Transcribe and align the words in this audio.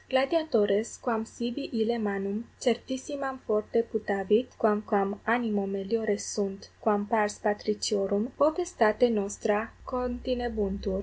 Gladiatores, 0.09 0.97
quam 1.03 1.25
sibi 1.25 1.65
ille 1.81 1.97
manum 2.05 2.37
certissimam 2.65 3.37
fore 3.45 3.83
putavit 3.91 4.47
quamquam 4.61 5.09
animo 5.35 5.65
meliore 5.75 6.17
sunt 6.17 6.69
quam 6.83 7.05
pars 7.05 7.37
patriciorum, 7.47 8.31
potestate 8.39 9.09
nostra 9.19 9.59
continebuntur. 9.85 10.99